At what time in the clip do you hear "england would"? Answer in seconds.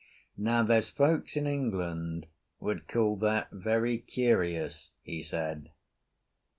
1.45-2.87